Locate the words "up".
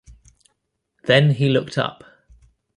1.77-2.03